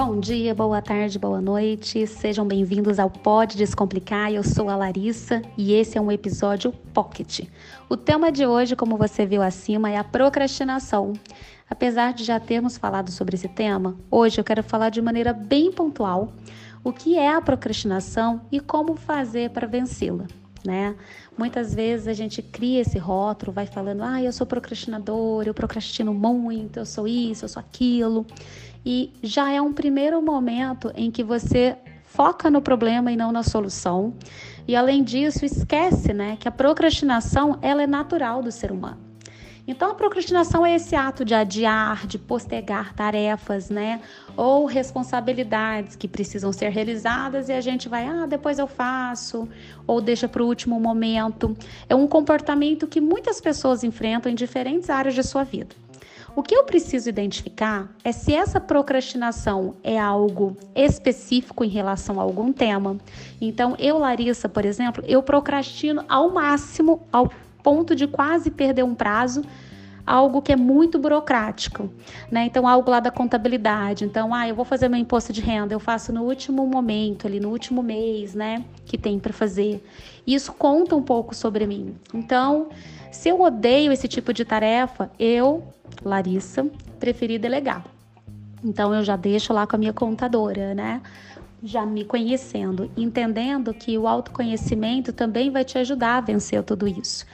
Bom 0.00 0.20
dia, 0.20 0.54
boa 0.54 0.80
tarde, 0.80 1.18
boa 1.18 1.40
noite. 1.40 2.06
Sejam 2.06 2.46
bem-vindos 2.46 3.00
ao 3.00 3.10
Pode 3.10 3.56
Descomplicar. 3.56 4.30
Eu 4.30 4.44
sou 4.44 4.68
a 4.68 4.76
Larissa 4.76 5.42
e 5.56 5.72
esse 5.72 5.98
é 5.98 6.00
um 6.00 6.12
episódio 6.12 6.70
Pocket. 6.94 7.40
O 7.88 7.96
tema 7.96 8.30
de 8.30 8.46
hoje, 8.46 8.76
como 8.76 8.96
você 8.96 9.26
viu 9.26 9.42
acima, 9.42 9.90
é 9.90 9.96
a 9.96 10.04
procrastinação. 10.04 11.14
Apesar 11.68 12.12
de 12.14 12.22
já 12.22 12.38
termos 12.38 12.78
falado 12.78 13.10
sobre 13.10 13.34
esse 13.34 13.48
tema, 13.48 13.96
hoje 14.08 14.40
eu 14.40 14.44
quero 14.44 14.62
falar 14.62 14.90
de 14.90 15.02
maneira 15.02 15.32
bem 15.32 15.72
pontual 15.72 16.32
o 16.84 16.92
que 16.92 17.18
é 17.18 17.34
a 17.34 17.40
procrastinação 17.40 18.42
e 18.52 18.60
como 18.60 18.94
fazer 18.94 19.50
para 19.50 19.66
vencê-la. 19.66 20.28
Né? 20.64 20.94
Muitas 21.36 21.74
vezes 21.74 22.08
a 22.08 22.12
gente 22.12 22.42
cria 22.42 22.80
esse 22.80 22.98
rótulo, 22.98 23.52
vai 23.52 23.66
falando, 23.66 24.02
ah, 24.02 24.22
eu 24.22 24.32
sou 24.32 24.46
procrastinador, 24.46 25.44
eu 25.46 25.54
procrastino 25.54 26.12
muito, 26.12 26.78
eu 26.78 26.86
sou 26.86 27.06
isso, 27.06 27.44
eu 27.44 27.48
sou 27.48 27.60
aquilo. 27.60 28.26
E 28.84 29.12
já 29.22 29.52
é 29.52 29.60
um 29.60 29.72
primeiro 29.72 30.20
momento 30.22 30.92
em 30.94 31.10
que 31.10 31.22
você 31.22 31.76
foca 32.04 32.50
no 32.50 32.60
problema 32.60 33.12
e 33.12 33.16
não 33.16 33.30
na 33.30 33.42
solução. 33.42 34.14
E 34.66 34.74
além 34.74 35.02
disso, 35.02 35.44
esquece, 35.44 36.12
né, 36.12 36.36
que 36.38 36.48
a 36.48 36.52
procrastinação 36.52 37.58
ela 37.62 37.82
é 37.82 37.86
natural 37.86 38.42
do 38.42 38.50
ser 38.50 38.72
humano. 38.72 39.08
Então, 39.68 39.90
a 39.90 39.94
procrastinação 39.94 40.64
é 40.64 40.76
esse 40.76 40.96
ato 40.96 41.26
de 41.26 41.34
adiar, 41.34 42.06
de 42.06 42.18
postergar 42.18 42.94
tarefas, 42.94 43.68
né? 43.68 44.00
Ou 44.34 44.64
responsabilidades 44.64 45.94
que 45.94 46.08
precisam 46.08 46.50
ser 46.54 46.70
realizadas 46.70 47.50
e 47.50 47.52
a 47.52 47.60
gente 47.60 47.86
vai, 47.86 48.06
ah, 48.06 48.24
depois 48.24 48.58
eu 48.58 48.66
faço, 48.66 49.46
ou 49.86 50.00
deixa 50.00 50.26
para 50.26 50.42
o 50.42 50.46
último 50.46 50.80
momento. 50.80 51.54
É 51.86 51.94
um 51.94 52.06
comportamento 52.06 52.86
que 52.86 52.98
muitas 52.98 53.42
pessoas 53.42 53.84
enfrentam 53.84 54.32
em 54.32 54.34
diferentes 54.34 54.88
áreas 54.88 55.14
de 55.14 55.22
sua 55.22 55.44
vida. 55.44 55.76
O 56.38 56.42
que 56.44 56.54
eu 56.54 56.62
preciso 56.62 57.08
identificar 57.08 57.92
é 58.04 58.12
se 58.12 58.32
essa 58.32 58.60
procrastinação 58.60 59.74
é 59.82 59.98
algo 59.98 60.56
específico 60.72 61.64
em 61.64 61.68
relação 61.68 62.20
a 62.20 62.22
algum 62.22 62.52
tema. 62.52 62.96
Então, 63.40 63.74
eu, 63.76 63.98
Larissa, 63.98 64.48
por 64.48 64.64
exemplo, 64.64 65.02
eu 65.08 65.20
procrastino 65.20 66.04
ao 66.08 66.30
máximo, 66.30 67.02
ao 67.10 67.28
ponto 67.60 67.92
de 67.92 68.06
quase 68.06 68.52
perder 68.52 68.84
um 68.84 68.94
prazo 68.94 69.42
algo 70.08 70.40
que 70.40 70.50
é 70.50 70.56
muito 70.56 70.98
burocrático, 70.98 71.90
né? 72.30 72.46
Então, 72.46 72.66
algo 72.66 72.90
lá 72.90 72.98
da 72.98 73.10
contabilidade. 73.10 74.04
Então, 74.04 74.34
ah, 74.34 74.48
eu 74.48 74.54
vou 74.54 74.64
fazer 74.64 74.88
meu 74.88 74.98
imposto 74.98 75.32
de 75.32 75.40
renda, 75.42 75.74
eu 75.74 75.80
faço 75.80 76.12
no 76.12 76.22
último 76.22 76.66
momento, 76.66 77.26
ali 77.26 77.38
no 77.38 77.50
último 77.50 77.82
mês, 77.82 78.34
né? 78.34 78.64
Que 78.86 78.96
tem 78.96 79.18
para 79.18 79.32
fazer. 79.32 79.84
Isso 80.26 80.52
conta 80.52 80.96
um 80.96 81.02
pouco 81.02 81.34
sobre 81.34 81.66
mim. 81.66 81.94
Então, 82.14 82.68
se 83.12 83.28
eu 83.28 83.40
odeio 83.40 83.92
esse 83.92 84.08
tipo 84.08 84.32
de 84.32 84.44
tarefa, 84.44 85.10
eu, 85.18 85.62
Larissa, 86.02 86.66
preferi 86.98 87.38
delegar. 87.38 87.84
Então, 88.64 88.94
eu 88.94 89.04
já 89.04 89.14
deixo 89.14 89.52
lá 89.52 89.66
com 89.66 89.76
a 89.76 89.78
minha 89.78 89.92
contadora, 89.92 90.74
né? 90.74 91.02
já 91.62 91.84
me 91.84 92.04
conhecendo, 92.04 92.88
entendendo 92.96 93.74
que 93.74 93.98
o 93.98 94.06
autoconhecimento 94.06 95.12
também 95.12 95.50
vai 95.50 95.64
te 95.64 95.76
ajudar 95.76 96.18
a 96.18 96.20
vencer 96.20 96.62
tudo 96.62 96.86
isso. 96.86 97.26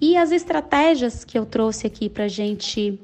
E 0.00 0.16
as 0.16 0.30
estratégias 0.30 1.24
que 1.24 1.38
eu 1.38 1.46
trouxe 1.46 1.86
aqui 1.86 2.08
para 2.08 2.28
gente 2.28 3.00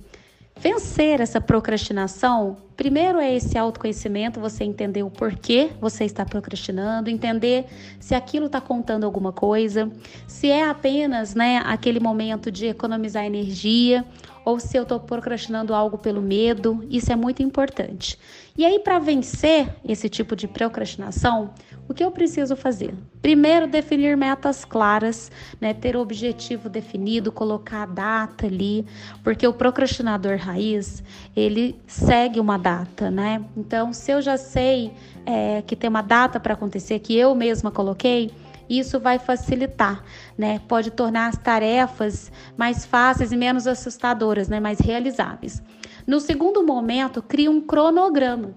vencer 0.56 1.20
essa 1.20 1.40
procrastinação, 1.40 2.56
primeiro 2.82 3.20
é 3.20 3.32
esse 3.32 3.56
autoconhecimento, 3.56 4.40
você 4.40 4.64
entender 4.64 5.04
o 5.04 5.10
porquê 5.10 5.70
você 5.80 6.04
está 6.04 6.24
procrastinando, 6.26 7.08
entender 7.08 7.66
se 8.00 8.12
aquilo 8.12 8.46
está 8.46 8.60
contando 8.60 9.04
alguma 9.04 9.32
coisa, 9.32 9.88
se 10.26 10.48
é 10.48 10.68
apenas 10.68 11.32
né, 11.32 11.62
aquele 11.64 12.00
momento 12.00 12.50
de 12.50 12.66
economizar 12.66 13.24
energia 13.24 14.04
ou 14.44 14.58
se 14.58 14.76
eu 14.76 14.82
estou 14.82 14.98
procrastinando 14.98 15.72
algo 15.72 15.96
pelo 15.96 16.20
medo, 16.20 16.84
isso 16.90 17.12
é 17.12 17.16
muito 17.16 17.42
importante. 17.42 18.18
E 18.56 18.66
aí, 18.66 18.78
para 18.78 18.98
vencer 18.98 19.74
esse 19.84 20.08
tipo 20.08 20.36
de 20.36 20.46
procrastinação, 20.46 21.54
o 21.88 21.94
que 21.94 22.04
eu 22.04 22.10
preciso 22.10 22.54
fazer? 22.54 22.94
Primeiro, 23.20 23.66
definir 23.66 24.16
metas 24.16 24.64
claras, 24.64 25.30
né? 25.60 25.72
ter 25.72 25.96
o 25.96 26.00
objetivo 26.00 26.68
definido, 26.68 27.32
colocar 27.32 27.84
a 27.84 27.86
data 27.86 28.46
ali, 28.46 28.84
porque 29.22 29.46
o 29.46 29.52
procrastinador 29.52 30.36
raiz 30.36 31.02
ele 31.34 31.80
segue 31.86 32.38
uma 32.40 32.58
data, 32.58 32.71
né? 33.10 33.44
Então, 33.56 33.92
se 33.92 34.10
eu 34.10 34.22
já 34.22 34.36
sei 34.36 34.92
é, 35.26 35.62
que 35.62 35.76
tem 35.76 35.88
uma 35.88 36.02
data 36.02 36.38
para 36.40 36.54
acontecer, 36.54 36.98
que 36.98 37.16
eu 37.16 37.34
mesma 37.34 37.70
coloquei, 37.70 38.30
isso 38.68 38.98
vai 38.98 39.18
facilitar, 39.18 40.02
né? 40.36 40.60
Pode 40.66 40.90
tornar 40.90 41.28
as 41.28 41.36
tarefas 41.36 42.32
mais 42.56 42.86
fáceis 42.86 43.32
e 43.32 43.36
menos 43.36 43.66
assustadoras, 43.66 44.48
né? 44.48 44.60
Mais 44.60 44.78
realizáveis. 44.80 45.62
No 46.06 46.20
segundo 46.20 46.64
momento, 46.64 47.22
crie 47.22 47.48
um 47.48 47.60
cronograma. 47.60 48.50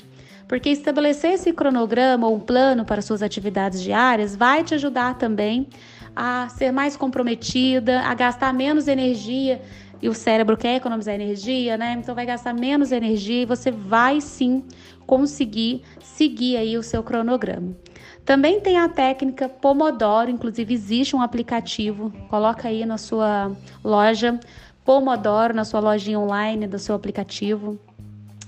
Porque 0.47 0.70
estabelecer 0.70 1.34
esse 1.34 1.52
cronograma 1.52 2.28
ou 2.28 2.36
um 2.36 2.40
plano 2.40 2.86
para 2.86 3.02
suas 3.02 3.24
atividades 3.24 3.82
diárias 3.82 4.36
vai 4.36 4.64
te 4.64 4.76
ajudar 4.76 5.18
também 5.18 5.68
a 6.16 6.47
ser 6.50 6.72
mais 6.72 6.96
comprometida, 6.96 8.02
a 8.02 8.14
gastar 8.14 8.53
menos 8.53 8.88
energia. 8.88 9.62
E 10.02 10.10
o 10.10 10.14
cérebro 10.14 10.58
quer 10.58 10.76
economizar 10.76 11.16
energia, 11.16 11.78
né? 11.78 11.94
Então 11.98 12.14
vai 12.14 12.26
gastar 12.26 12.54
menos 12.54 12.92
energia 12.92 13.44
e 13.44 13.46
você 13.46 13.72
vai 13.72 14.22
sim 14.22 14.64
conseguir 15.06 15.82
seguir 16.02 16.58
aí 16.58 16.78
o 16.78 16.84
seu 16.84 17.02
cronograma. 17.04 17.76
Também 18.24 18.60
tem 18.60 18.78
a 18.78 18.90
técnica 18.90 19.48
Pomodoro, 19.48 20.32
inclusive 20.32 20.74
existe 20.74 21.16
um 21.16 21.22
aplicativo, 21.22 22.12
coloca 22.28 22.68
aí 22.68 22.86
na 22.86 22.98
sua 22.98 23.52
loja 23.84 24.40
Pomodoro, 24.84 25.54
na 25.54 25.64
sua 25.64 25.80
lojinha 25.80 26.20
online 26.20 26.68
do 26.68 26.80
seu 26.80 26.96
aplicativo 26.96 27.80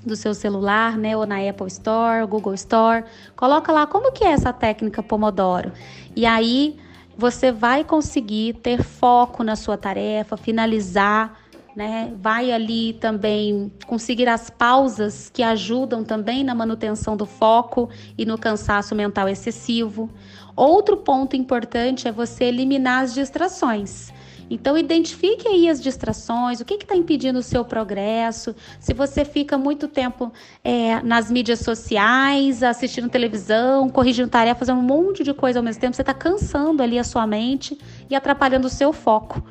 do 0.08 0.16
seu 0.16 0.34
celular, 0.34 0.98
né, 0.98 1.18
ou 1.18 1.26
na 1.26 1.38
Apple 1.38 1.68
Store, 1.68 2.26
Google 2.26 2.54
Store. 2.54 3.04
Coloca 3.36 3.72
lá 3.72 3.86
como 3.86 4.12
que 4.12 4.24
é 4.24 4.30
essa 4.30 4.54
técnica 4.54 5.04
Pomodoro. 5.04 5.72
E 6.16 6.26
aí 6.26 6.78
você 7.18 7.52
vai 7.52 7.84
conseguir 7.84 8.54
ter 8.62 8.84
foco 8.84 9.44
na 9.44 9.56
sua 9.56 9.78
tarefa, 9.78 10.38
finalizar 10.38 11.48
né? 11.78 12.12
Vai 12.20 12.52
ali 12.52 12.94
também 12.94 13.72
conseguir 13.86 14.28
as 14.28 14.50
pausas 14.50 15.30
que 15.32 15.44
ajudam 15.44 16.04
também 16.04 16.44
na 16.44 16.56
manutenção 16.56 17.16
do 17.16 17.28
foco 17.28 17.88
e 18.18 18.26
no 18.26 18.36
cansaço 18.36 18.96
mental 18.96 19.30
excessivo. 19.30 20.10
Outro 20.56 20.98
ponto 20.98 21.36
importante 21.36 22.08
é 22.08 22.12
você 22.12 22.46
eliminar 22.46 23.04
as 23.04 23.14
distrações. 23.14 24.12
Então, 24.50 24.78
identifique 24.78 25.48
aí 25.48 25.70
as 25.70 25.82
distrações, 25.82 26.60
o 26.60 26.66
que 26.66 26.76
está 26.76 26.96
impedindo 26.96 27.40
o 27.40 27.44
seu 27.44 27.66
progresso. 27.66 28.56
Se 28.80 28.94
você 28.94 29.26
fica 29.26 29.58
muito 29.58 29.88
tempo 29.88 30.32
é, 30.64 31.02
nas 31.02 31.30
mídias 31.30 31.60
sociais, 31.60 32.64
assistindo 32.64 33.10
televisão, 33.10 33.90
corrigindo 33.90 34.30
tarefas, 34.30 34.60
fazendo 34.60 34.80
um 34.80 34.84
monte 34.84 35.24
de 35.24 35.34
coisa 35.34 35.60
ao 35.60 35.64
mesmo 35.64 35.82
tempo, 35.82 35.96
você 35.96 36.02
está 36.02 36.14
cansando 36.14 36.82
ali 36.82 36.98
a 36.98 37.04
sua 37.04 37.28
mente 37.28 37.78
e 38.10 38.16
atrapalhando 38.16 38.68
o 38.68 38.70
seu 38.70 38.94
foco. 38.94 39.44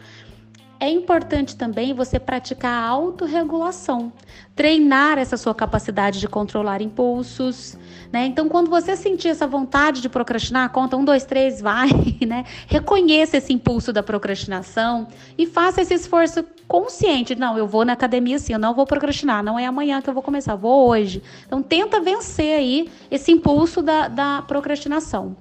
É 0.79 0.91
importante 0.91 1.57
também 1.57 1.95
você 1.95 2.19
praticar 2.19 2.85
a 2.85 2.87
autorregulação, 2.89 4.13
treinar 4.55 5.17
essa 5.19 5.37
sua 5.39 5.55
capacidade 5.55 6.21
de 6.21 6.29
controlar 6.29 6.83
impulsos, 6.83 7.79
né? 8.13 8.27
Então, 8.27 8.47
quando 8.49 8.69
você 8.69 8.95
sentir 8.95 9.29
essa 9.29 9.47
vontade 9.47 10.03
de 10.03 10.09
procrastinar, 10.09 10.71
conta 10.71 10.97
um, 10.97 11.05
dois, 11.05 11.25
três, 11.25 11.63
vai, 11.63 11.89
né? 12.27 12.45
Reconheça 12.67 13.39
esse 13.39 13.53
impulso 13.55 13.91
da 13.91 14.03
procrastinação 14.03 15.09
e 15.39 15.47
faça 15.47 15.81
esse 15.81 15.95
esforço 15.95 16.45
consciente. 16.69 17.35
Não, 17.35 17.57
eu 17.57 17.67
vou 17.67 17.85
na 17.85 17.95
academia 17.95 18.39
sim, 18.39 18.53
eu 18.53 18.59
não 18.59 18.75
vou 18.75 18.87
procrastinar, 18.87 19.43
não 19.43 19.59
é 19.59 19.65
amanhã 19.65 20.03
que 20.03 20.11
eu 20.11 20.15
vou 20.15 20.23
começar, 20.23 20.57
vou 20.57 20.89
hoje. 20.89 21.23
Então, 21.47 21.63
tenta 21.63 22.01
vencer 22.01 22.59
aí 22.59 22.91
esse 23.11 23.33
impulso 23.33 23.81
da, 23.81 24.09
da 24.09 24.43
procrastinação. 24.43 25.37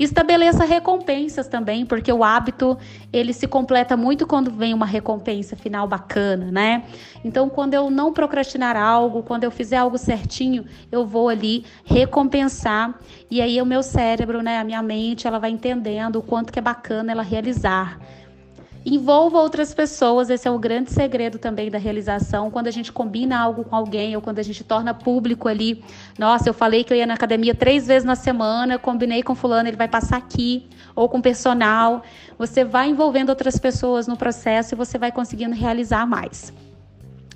Estabeleça 0.00 0.64
recompensas 0.64 1.46
também, 1.46 1.84
porque 1.84 2.10
o 2.10 2.24
hábito 2.24 2.78
ele 3.12 3.34
se 3.34 3.46
completa 3.46 3.98
muito 3.98 4.26
quando 4.26 4.50
vem 4.50 4.72
uma 4.72 4.86
recompensa 4.86 5.54
final 5.54 5.86
bacana, 5.86 6.50
né? 6.50 6.84
Então, 7.22 7.50
quando 7.50 7.74
eu 7.74 7.90
não 7.90 8.10
procrastinar 8.10 8.78
algo, 8.78 9.22
quando 9.22 9.44
eu 9.44 9.50
fizer 9.50 9.76
algo 9.76 9.98
certinho, 9.98 10.64
eu 10.90 11.04
vou 11.04 11.28
ali 11.28 11.66
recompensar 11.84 12.98
e 13.30 13.42
aí 13.42 13.60
o 13.60 13.66
meu 13.66 13.82
cérebro, 13.82 14.42
né, 14.42 14.58
a 14.58 14.64
minha 14.64 14.82
mente, 14.82 15.26
ela 15.26 15.38
vai 15.38 15.50
entendendo 15.50 16.16
o 16.16 16.22
quanto 16.22 16.50
que 16.50 16.58
é 16.58 16.62
bacana 16.62 17.12
ela 17.12 17.22
realizar. 17.22 18.00
Envolva 18.84 19.38
outras 19.38 19.74
pessoas, 19.74 20.30
esse 20.30 20.48
é 20.48 20.50
o 20.50 20.58
grande 20.58 20.90
segredo 20.90 21.38
também 21.38 21.70
da 21.70 21.76
realização. 21.76 22.50
Quando 22.50 22.66
a 22.66 22.70
gente 22.70 22.90
combina 22.90 23.38
algo 23.38 23.62
com 23.62 23.76
alguém 23.76 24.16
ou 24.16 24.22
quando 24.22 24.38
a 24.38 24.42
gente 24.42 24.64
torna 24.64 24.94
público 24.94 25.48
ali, 25.48 25.84
nossa, 26.18 26.48
eu 26.48 26.54
falei 26.54 26.82
que 26.82 26.92
eu 26.92 26.96
ia 26.96 27.06
na 27.06 27.12
academia 27.12 27.54
três 27.54 27.86
vezes 27.86 28.04
na 28.04 28.16
semana, 28.16 28.78
combinei 28.78 29.22
com 29.22 29.34
fulano, 29.34 29.68
ele 29.68 29.76
vai 29.76 29.88
passar 29.88 30.16
aqui, 30.16 30.66
ou 30.96 31.10
com 31.10 31.20
personal. 31.20 32.02
Você 32.38 32.64
vai 32.64 32.88
envolvendo 32.88 33.28
outras 33.28 33.58
pessoas 33.58 34.06
no 34.06 34.16
processo 34.16 34.74
e 34.74 34.76
você 34.76 34.96
vai 34.96 35.12
conseguindo 35.12 35.54
realizar 35.54 36.06
mais. 36.06 36.50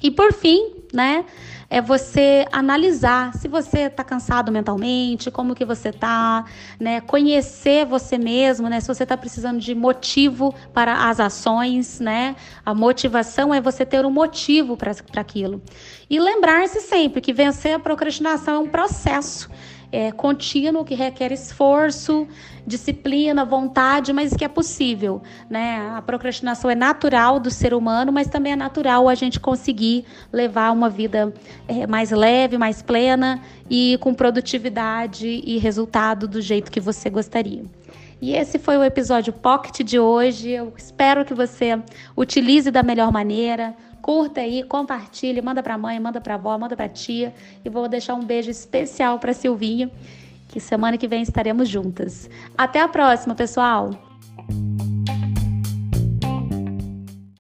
E 0.03 0.11
por 0.11 0.33
fim, 0.33 0.74
né? 0.95 1.25
É 1.69 1.81
você 1.81 2.47
analisar 2.53 3.35
se 3.35 3.49
você 3.49 3.81
está 3.81 4.05
cansado 4.05 4.53
mentalmente, 4.53 5.31
como 5.31 5.55
que 5.55 5.65
você 5.65 5.89
está, 5.89 6.45
né? 6.79 7.01
Conhecer 7.01 7.85
você 7.85 8.17
mesmo, 8.17 8.69
né? 8.69 8.81
Se 8.81 8.87
você 8.87 9.03
está 9.03 9.17
precisando 9.17 9.59
de 9.59 9.75
motivo 9.75 10.55
para 10.73 11.09
as 11.09 11.21
ações, 11.21 12.01
né? 12.01 12.37
A 12.65 12.73
motivação 12.73 13.53
é 13.53 13.61
você 13.61 13.85
ter 13.85 14.07
um 14.07 14.11
motivo 14.11 14.77
para 14.77 14.93
aquilo. 15.21 15.61
E 16.09 16.19
lembrar-se 16.21 16.81
sempre 16.81 17.21
que 17.21 17.33
vencer 17.33 17.75
a 17.75 17.79
procrastinação 17.79 18.55
é 18.55 18.59
um 18.59 18.69
processo 18.69 19.51
é, 19.95 20.11
contínuo 20.11 20.85
que 20.85 20.97
requer 20.97 21.31
esforço, 21.31 22.27
disciplina, 22.67 23.45
vontade, 23.45 24.13
mas 24.13 24.35
que 24.35 24.45
é 24.45 24.49
possível. 24.49 25.23
Né? 25.49 25.89
A 25.95 26.03
procrastinação 26.03 26.69
é 26.69 26.75
natural 26.75 27.39
do 27.39 27.49
ser 27.49 27.73
humano, 27.73 28.11
mas 28.11 28.27
também 28.27 28.55
é 28.55 28.57
natural 28.57 29.09
a 29.09 29.15
gente 29.15 29.39
conseguir 29.39 30.05
levar 30.33 30.73
uma 30.73 30.91
vida 30.91 31.33
é, 31.69 31.87
mais 31.87 32.11
leve, 32.11 32.59
mais 32.59 32.83
plena 32.83 33.41
e 33.71 33.97
com 34.01 34.13
produtividade 34.13 35.29
e 35.29 35.59
resultado 35.59 36.27
do 36.27 36.43
jeito 36.43 36.73
que 36.73 36.81
você 36.81 37.09
gostaria. 37.09 37.63
E 38.21 38.35
esse 38.35 38.59
foi 38.59 38.77
o 38.77 38.83
episódio 38.83 39.33
Pocket 39.33 39.87
de 39.87 39.99
hoje. 39.99 40.51
Eu 40.51 40.73
espero 40.77 41.25
que 41.25 41.35
você 41.35 41.79
utilize 42.17 42.69
da 42.69 42.83
melhor 42.83 43.13
maneira. 43.13 43.77
Curta 44.05 44.43
aí, 44.43 44.63
compartilhe, 44.63 45.41
manda 45.41 45.63
para 45.63 45.79
mãe, 45.79 45.99
manda 45.99 46.21
para 46.21 46.35
avó, 46.35 46.59
manda 46.59 46.77
para 46.77 46.87
tia 46.91 47.33
e 47.65 47.71
vou 47.71 47.89
deixar 47.89 48.13
um 48.13 48.23
beijo 48.23 48.51
especial 48.51 49.19
para 49.19 49.33
Silvinha, 49.33 49.91
que 50.47 50.61
semana 50.61 50.99
que 50.99 51.09
vem 51.09 51.23
estaremos 51.23 51.71
juntas. 51.71 52.29
Até 52.55 52.83
a 52.83 52.87
próxima, 52.87 53.35
pessoal. 53.35 53.93